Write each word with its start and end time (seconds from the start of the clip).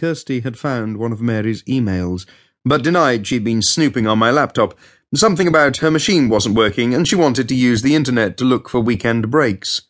Kirsty 0.00 0.40
had 0.40 0.58
found 0.58 0.96
one 0.96 1.12
of 1.12 1.20
Mary's 1.20 1.62
emails, 1.64 2.24
but 2.64 2.82
denied 2.82 3.26
she'd 3.26 3.44
been 3.44 3.60
snooping 3.60 4.06
on 4.06 4.18
my 4.18 4.30
laptop. 4.30 4.72
Something 5.14 5.46
about 5.46 5.76
her 5.78 5.90
machine 5.90 6.30
wasn't 6.30 6.56
working, 6.56 6.94
and 6.94 7.06
she 7.06 7.16
wanted 7.16 7.46
to 7.48 7.54
use 7.54 7.82
the 7.82 7.94
internet 7.94 8.38
to 8.38 8.46
look 8.46 8.70
for 8.70 8.80
weekend 8.80 9.30
breaks. 9.30 9.82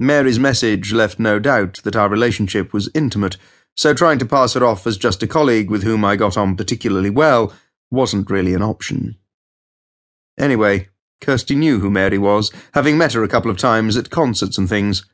Mary's 0.00 0.38
message 0.38 0.90
left 0.90 1.18
no 1.18 1.38
doubt 1.38 1.80
that 1.84 1.94
our 1.94 2.08
relationship 2.08 2.72
was 2.72 2.88
intimate, 2.94 3.36
so 3.76 3.92
trying 3.92 4.18
to 4.20 4.24
pass 4.24 4.54
her 4.54 4.64
off 4.64 4.86
as 4.86 4.96
just 4.96 5.22
a 5.22 5.26
colleague 5.26 5.70
with 5.70 5.82
whom 5.82 6.02
I 6.02 6.16
got 6.16 6.38
on 6.38 6.56
particularly 6.56 7.10
well 7.10 7.52
wasn't 7.90 8.30
really 8.30 8.54
an 8.54 8.62
option. 8.62 9.16
Anyway, 10.38 10.88
Kirsty 11.20 11.56
knew 11.56 11.80
who 11.80 11.90
Mary 11.90 12.16
was, 12.16 12.50
having 12.72 12.96
met 12.96 13.12
her 13.12 13.22
a 13.22 13.28
couple 13.28 13.50
of 13.50 13.58
times 13.58 13.98
at 13.98 14.08
concerts 14.08 14.56
and 14.56 14.66
things. 14.66 15.04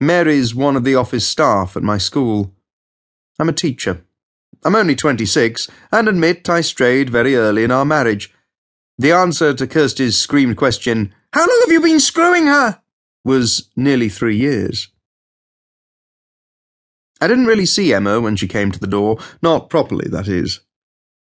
Mary's 0.00 0.54
one 0.54 0.76
of 0.76 0.84
the 0.84 0.94
office 0.94 1.26
staff 1.26 1.76
at 1.76 1.82
my 1.82 1.98
school. 1.98 2.52
I'm 3.38 3.48
a 3.48 3.52
teacher. 3.52 4.02
I'm 4.64 4.74
only 4.74 4.96
26, 4.96 5.68
and 5.92 6.08
admit 6.08 6.48
I 6.48 6.60
strayed 6.60 7.10
very 7.10 7.36
early 7.36 7.64
in 7.64 7.70
our 7.70 7.84
marriage. 7.84 8.32
The 8.98 9.12
answer 9.12 9.52
to 9.52 9.66
Kirsty's 9.66 10.16
screamed 10.16 10.56
question, 10.56 11.14
How 11.32 11.40
long 11.46 11.60
have 11.64 11.72
you 11.72 11.80
been 11.80 12.00
screwing 12.00 12.46
her? 12.46 12.80
was 13.24 13.68
nearly 13.76 14.08
three 14.08 14.36
years. 14.36 14.88
I 17.20 17.28
didn't 17.28 17.46
really 17.46 17.66
see 17.66 17.92
Emma 17.92 18.20
when 18.20 18.36
she 18.36 18.46
came 18.48 18.72
to 18.72 18.78
the 18.78 18.86
door, 18.86 19.18
not 19.42 19.68
properly, 19.68 20.08
that 20.10 20.28
is. 20.28 20.60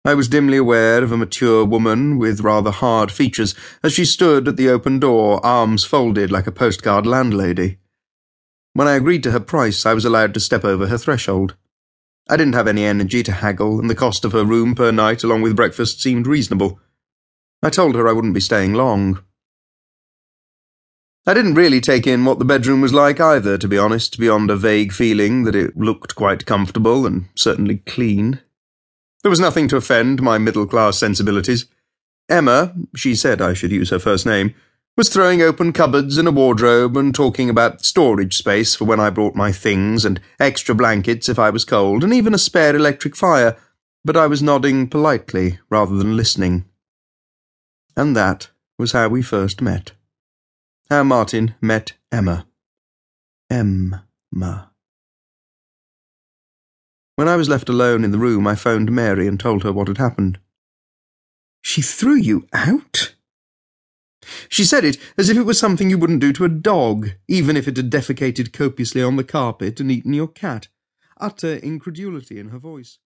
I 0.04 0.14
was 0.14 0.28
dimly 0.28 0.56
aware 0.56 1.02
of 1.02 1.10
a 1.10 1.16
mature 1.16 1.64
woman 1.64 2.18
with 2.18 2.40
rather 2.40 2.70
hard 2.70 3.10
features 3.10 3.54
as 3.82 3.92
she 3.92 4.04
stood 4.04 4.46
at 4.46 4.56
the 4.56 4.68
open 4.68 5.00
door, 5.00 5.44
arms 5.44 5.84
folded 5.84 6.30
like 6.30 6.46
a 6.46 6.52
postcard 6.52 7.06
landlady. 7.06 7.78
When 8.72 8.86
I 8.86 8.94
agreed 8.94 9.24
to 9.24 9.32
her 9.32 9.40
price, 9.40 9.84
I 9.84 9.94
was 9.94 10.04
allowed 10.04 10.34
to 10.34 10.40
step 10.40 10.64
over 10.64 10.86
her 10.86 10.98
threshold. 10.98 11.56
I 12.28 12.36
didn't 12.36 12.54
have 12.54 12.66
any 12.66 12.84
energy 12.84 13.22
to 13.22 13.32
haggle, 13.32 13.78
and 13.78 13.88
the 13.88 13.94
cost 13.94 14.24
of 14.24 14.32
her 14.32 14.44
room 14.44 14.74
per 14.74 14.90
night, 14.90 15.22
along 15.22 15.42
with 15.42 15.54
breakfast, 15.56 16.02
seemed 16.02 16.26
reasonable. 16.26 16.80
I 17.62 17.70
told 17.70 17.94
her 17.94 18.08
I 18.08 18.12
wouldn't 18.12 18.34
be 18.34 18.40
staying 18.40 18.74
long. 18.74 19.20
I 21.28 21.34
didn't 21.34 21.54
really 21.54 21.80
take 21.80 22.06
in 22.06 22.24
what 22.24 22.38
the 22.38 22.44
bedroom 22.44 22.80
was 22.80 22.92
like 22.92 23.20
either, 23.20 23.58
to 23.58 23.68
be 23.68 23.78
honest, 23.78 24.18
beyond 24.18 24.50
a 24.50 24.56
vague 24.56 24.92
feeling 24.92 25.44
that 25.44 25.56
it 25.56 25.76
looked 25.76 26.14
quite 26.14 26.46
comfortable 26.46 27.06
and 27.06 27.28
certainly 27.34 27.78
clean. 27.78 28.40
There 29.22 29.30
was 29.30 29.40
nothing 29.40 29.66
to 29.68 29.76
offend 29.76 30.22
my 30.22 30.38
middle 30.38 30.66
class 30.66 30.98
sensibilities. 30.98 31.66
Emma, 32.28 32.74
she 32.94 33.16
said 33.16 33.40
I 33.40 33.54
should 33.54 33.72
use 33.72 33.90
her 33.90 33.98
first 33.98 34.24
name, 34.26 34.54
was 34.96 35.08
throwing 35.08 35.42
open 35.42 35.72
cupboards 35.72 36.16
and 36.18 36.26
a 36.26 36.32
wardrobe 36.32 36.96
and 36.96 37.14
talking 37.14 37.50
about 37.50 37.84
storage 37.84 38.36
space 38.36 38.74
for 38.74 38.84
when 38.84 39.00
I 39.00 39.10
brought 39.10 39.34
my 39.34 39.52
things 39.52 40.04
and 40.04 40.20
extra 40.40 40.74
blankets 40.74 41.28
if 41.28 41.38
I 41.38 41.50
was 41.50 41.64
cold 41.64 42.02
and 42.02 42.12
even 42.14 42.34
a 42.34 42.38
spare 42.38 42.74
electric 42.74 43.14
fire, 43.14 43.56
but 44.04 44.16
I 44.16 44.26
was 44.26 44.42
nodding 44.42 44.88
politely 44.88 45.58
rather 45.68 45.96
than 45.96 46.16
listening. 46.16 46.64
And 47.96 48.16
that 48.16 48.48
was 48.78 48.92
how 48.92 49.08
we 49.08 49.22
first 49.22 49.60
met 49.60 49.92
how 50.88 51.02
Martin 51.02 51.54
met 51.60 51.92
Emma. 52.12 52.46
Emma. 53.50 54.06
When 57.16 57.28
I 57.28 57.36
was 57.36 57.48
left 57.48 57.68
alone 57.68 58.04
in 58.04 58.12
the 58.12 58.18
room, 58.18 58.46
I 58.46 58.54
phoned 58.54 58.92
Mary 58.92 59.26
and 59.26 59.40
told 59.40 59.62
her 59.62 59.72
what 59.72 59.88
had 59.88 59.98
happened. 59.98 60.38
She 61.62 61.82
threw 61.82 62.14
you 62.14 62.46
out? 62.52 63.15
She 64.48 64.64
said 64.64 64.84
it 64.84 64.98
as 65.16 65.28
if 65.28 65.36
it 65.36 65.44
was 65.44 65.58
something 65.58 65.90
you 65.90 65.98
wouldn't 65.98 66.20
do 66.20 66.32
to 66.34 66.44
a 66.44 66.48
dog, 66.48 67.10
even 67.28 67.56
if 67.56 67.68
it 67.68 67.76
had 67.76 67.90
defecated 67.90 68.52
copiously 68.52 69.02
on 69.02 69.16
the 69.16 69.24
carpet 69.24 69.80
and 69.80 69.90
eaten 69.90 70.12
your 70.12 70.28
cat. 70.28 70.68
Utter 71.18 71.56
incredulity 71.56 72.38
in 72.38 72.48
her 72.48 72.58
voice. 72.58 72.98